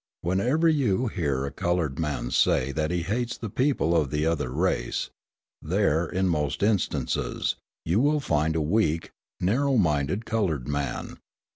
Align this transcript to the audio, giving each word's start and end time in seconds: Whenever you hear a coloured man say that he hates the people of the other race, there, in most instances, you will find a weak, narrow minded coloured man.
Whenever 0.21 0.67
you 0.67 1.09
hear 1.09 1.45
a 1.45 1.51
coloured 1.51 1.99
man 1.99 2.31
say 2.31 2.71
that 2.71 2.89
he 2.89 3.03
hates 3.03 3.37
the 3.37 3.51
people 3.51 3.95
of 3.95 4.09
the 4.09 4.25
other 4.25 4.49
race, 4.49 5.11
there, 5.61 6.07
in 6.07 6.27
most 6.27 6.63
instances, 6.63 7.55
you 7.85 7.99
will 7.99 8.19
find 8.19 8.55
a 8.55 8.61
weak, 8.61 9.11
narrow 9.39 9.77
minded 9.77 10.25
coloured 10.25 10.67
man. 10.67 11.19